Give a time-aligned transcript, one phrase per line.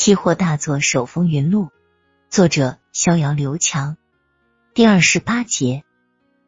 [0.00, 1.68] 期货大作手风云录，
[2.30, 3.98] 作者逍遥刘强。
[4.72, 5.84] 第二十八节，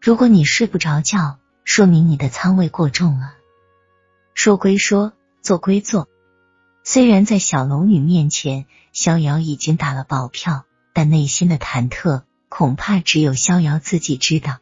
[0.00, 3.34] 如果你睡不着觉，说明你的仓位过重了。
[4.32, 5.12] 说归说，
[5.42, 6.08] 做归做。
[6.82, 10.64] 虽然在小龙女面前，逍遥已经打了保票，
[10.94, 14.60] 但内心的忐忑，恐怕只有逍遥自己知道。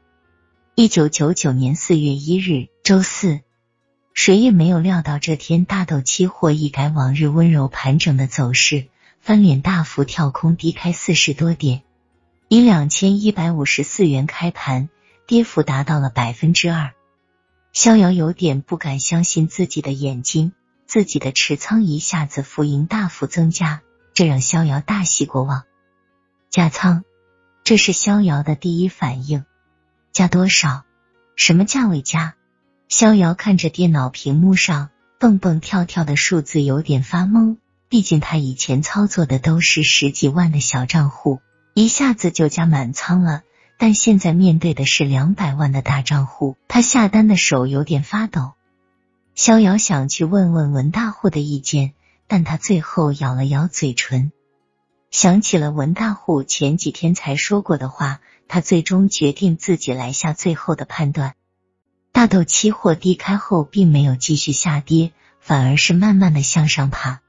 [0.74, 3.38] 一九九九年四月一日，周四。
[4.22, 11.80] 谁也没有料到这天大豆期货一改往日温柔盘整的走势，翻脸大幅跳空低开四十多点，
[12.46, 14.90] 以两千一百五十四元开盘，
[15.26, 16.92] 跌幅达到了百分之二。
[17.72, 20.52] 逍遥有点不敢相信自己的眼睛，
[20.84, 23.80] 自己的持仓一下子浮盈大幅增加，
[24.12, 25.62] 这让逍遥大喜过望。
[26.50, 27.04] 加仓，
[27.64, 29.46] 这是逍遥的第一反应。
[30.12, 30.84] 加多少？
[31.36, 32.34] 什么价位加？
[32.90, 34.90] 逍遥看着电脑屏幕上
[35.20, 37.56] 蹦蹦跳跳的数字，有点发懵。
[37.88, 41.40] 毕竟他以前操作的都是十几万的小账户，
[41.72, 43.42] 一下子就加满仓了。
[43.78, 48.54] 但现在面对的是两百万的大账户，他下单的手有点发抖。
[49.36, 51.92] 逍遥想去问问文大户的意见，
[52.26, 54.32] 但他最后咬了咬嘴唇，
[55.12, 61.34] 想起了文大户前几天才说过的话，他最终决定自己来下最后的判断。
[62.12, 67.20] 大豆期货低开后，并没有继续下跌，反而是慢慢的向上爬。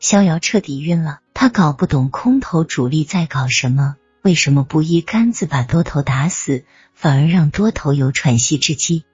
[0.00, 6.64] 逍遥彻底晕了，他搞不懂空头主力在搞什么，为什么不一竿子把多头打死，
[6.94, 9.04] 反而让多头有喘息之机？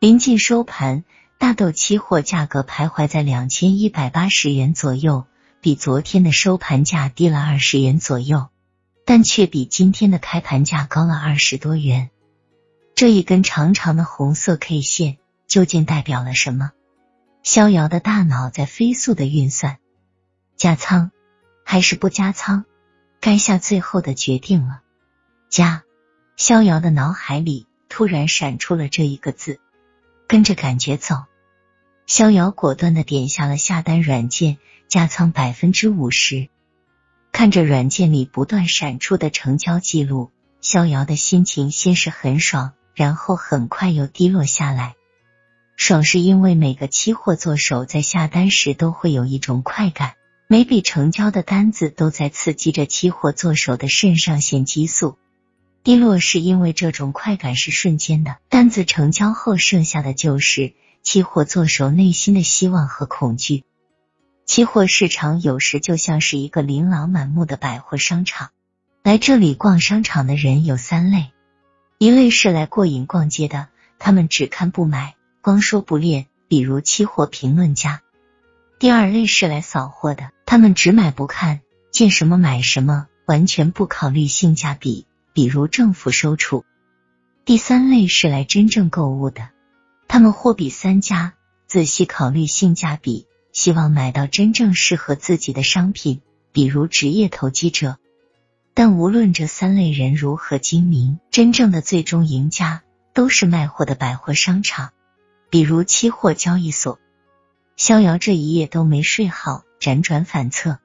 [0.00, 1.04] 临近收盘，
[1.38, 5.26] 大豆期货价格徘徊在两千一百八十元左右，
[5.60, 8.46] 比昨天的收盘价低了二十元左右，
[9.04, 12.10] 但却比今天的开盘价高了二十多元。
[12.98, 16.72] 这一根长长的红色 K 线究竟代表了什么？
[17.44, 19.78] 逍遥的大脑在飞速的运算：
[20.56, 21.12] 加仓
[21.64, 22.64] 还是不加仓？
[23.20, 24.80] 该下最后的决定了。
[25.48, 25.84] 加！
[26.36, 29.60] 逍遥的脑海里突然闪出了这一个字，
[30.26, 31.22] 跟着感觉走。
[32.08, 34.58] 逍遥果断的点下了下单软件，
[34.88, 36.48] 加仓百分之五十。
[37.30, 42.72] 看着软件里不断闪出的成交记录，逍遥的心情先是很爽。
[42.98, 44.96] 然后很快又低落下来。
[45.76, 50.14] 爽是因为每个期货做手在下单时都会有一种快感，
[50.48, 55.16] 每笔成交的单子都在刺激着期货做手的肾上腺激素。
[55.84, 63.62] 低落是因为这种快感是瞬间的，单子成交后剩下的就是期货做手内心的希望和恐惧。
[64.44, 68.50] 期货市场有时就像是一个琳琅满目的百货商场，
[69.04, 71.30] 来这里逛商场的人有三类。
[72.00, 73.66] 一类是来过瘾逛街的，
[73.98, 78.02] 他们只看不买，光说不练，比如期货评论家；
[78.78, 81.60] 第二类是来扫货的，他们只买不看，
[81.90, 86.62] 见什么买什么，完全不考虑性价比，比如政府收储；
[87.44, 89.48] 第三类是来真正购物的，
[90.06, 91.34] 他们货比三家，
[91.66, 96.20] 仔细考虑性价比，希望买到真正适合自己的商品，
[96.52, 97.98] 比如职业投机者。
[98.78, 104.90] 但无论这三类人如何精明，真正的最终赢家都是卖货的百货商场，
[105.50, 107.00] 比如期货交易所。
[107.74, 110.78] 逍遥这一夜都没睡好，辗转反侧，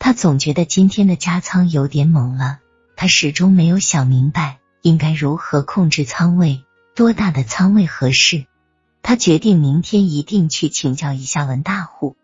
[0.00, 2.58] 他总觉得今天的加仓有点猛了，
[2.96, 6.64] 他始终没有想明白应该如何控制仓位，
[6.96, 8.46] 多大的仓位合适。
[9.02, 12.16] 他决定明天一定去请教一下文大户。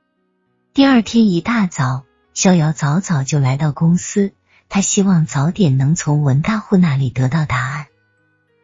[0.75, 2.03] 第二天一大早，
[2.35, 4.33] 逍遥早早就来到公司。
[4.69, 7.87] 他希望早点能从文大户那里得到答案。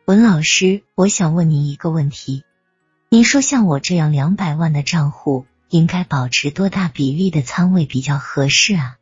[0.05, 2.45] 文老师，我想问您一个问题：
[3.09, 8.97] 您说像我这样两百万的账户，应该保持多大比例的仓位比较合适啊？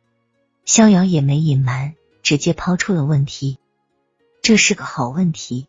[0.63, 3.57] 逍遥也没隐瞒，直接抛出了问题。
[4.43, 5.67] 这是个好问题，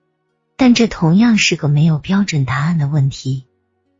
[0.57, 3.47] 但这同样是个没有标准答案的问题。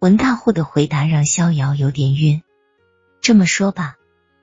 [0.01, 2.43] 文大户的回答让逍遥有点晕。
[3.21, 3.97] 这么说吧，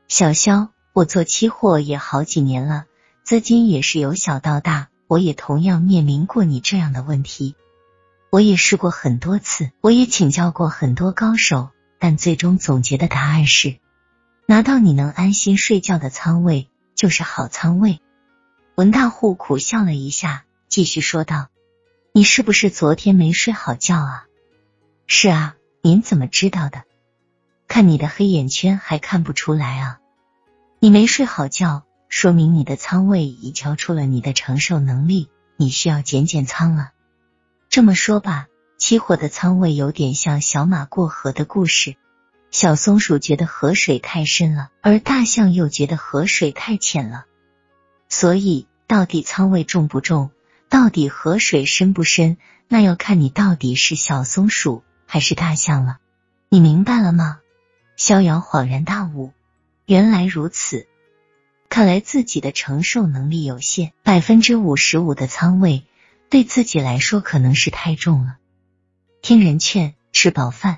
[0.08, 0.72] 小肖。
[1.00, 2.84] 我做期货也好几年了，
[3.24, 7.56] 资金也是由小到大，我也同样面临过你这样的问题。
[8.30, 11.70] 我也试过很多次，我也请教过很多高手，
[12.00, 13.78] 但最终总结的答案是：
[14.46, 18.02] 拿到你能安心睡觉的仓位就是好仓位。
[18.76, 21.48] 文大户苦笑了一下，继续说道
[22.12, 24.26] ：“你是不是昨天没睡好觉啊
[25.08, 26.84] ？”“是啊，您怎么知道的？
[27.70, 30.00] 看你的黑眼圈还看不出来啊。”
[30.82, 35.28] 你没睡好觉，说明你的仓位已超出了你的承受能力，
[35.58, 36.92] 你需要减减仓了。
[37.70, 38.48] 这么说吧，
[38.78, 41.98] 期货的仓位有点像小马过河的故事，
[42.50, 47.26] 小松鼠觉得河水太深了，而大象又觉得河水太浅了。
[48.08, 50.32] 所以，到底仓位重不重，
[50.70, 52.38] 到底河水深不深，
[52.70, 55.98] 那要看你到底是小松鼠还是大象了。
[56.48, 57.40] 你明白了吗？
[57.98, 59.34] 逍遥恍然大悟，
[59.90, 60.86] 原来如此。
[61.68, 65.84] 看来自己的承受能力有限，百分之五十五的仓位
[66.30, 68.38] 对自己来说可能是太重了。
[69.24, 70.78] 听人劝，吃饱饭。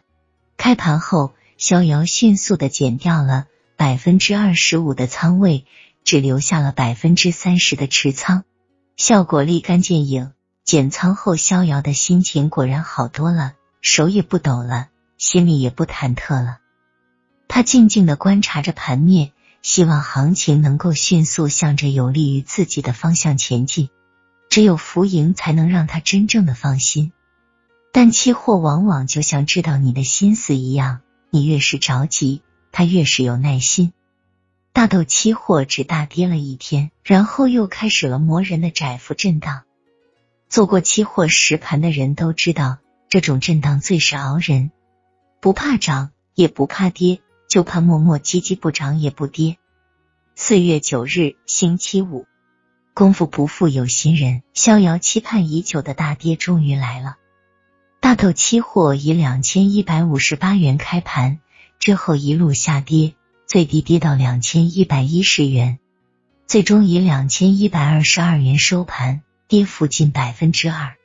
[0.55, 5.65] 开盘后，逍遥迅速的减掉了百分之二十五的仓位，
[6.05, 8.45] 只留下了百分之三十的持仓，
[8.95, 10.31] 效果立竿见影。
[10.63, 14.87] 减仓后，逍遥的心情果然好多了，手也不抖了，
[15.17, 16.59] 心里也不忐忑了。
[17.53, 19.33] 他静静的观察着盘面。
[19.61, 23.89] 希望行情能够迅速向着有利于自己的方向前进，
[24.49, 27.11] 只有浮盈才能让他真正的放心。
[27.91, 33.93] 但期货往往就像知道你的心思一样，你越是着急，他越是有耐心。
[34.73, 39.61] 大豆期货只大跌了一天，然后又开始了磨人的窄幅震荡。
[40.49, 44.71] 做过期货实盘的人都知道，这种震荡最是熬人，
[45.39, 47.21] 不怕涨，也不怕跌。
[47.51, 49.57] 就怕磨磨唧唧不涨也不跌。
[50.35, 52.25] 四月九日，星期五，
[52.93, 57.17] 功夫不负有心人，逍遥期盼已久的大跌终于来了。
[57.99, 61.39] 大豆期货以两千一百五十八元开盘，
[61.77, 63.15] 之后一路下跌，
[63.45, 65.77] 最低跌到两千一百一十元，
[66.47, 70.95] 最终以两千一百二十二元收盘，跌幅近百分之二。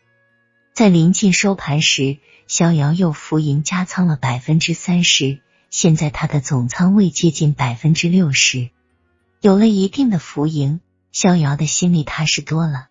[0.75, 5.41] 在临近收盘时，逍遥又浮盈加仓了百分之三十。
[5.79, 8.71] 现在他的总仓位接近百分之六十，
[9.43, 10.81] 有了一定的浮盈，
[11.13, 12.89] 逍遥的心里踏实多了。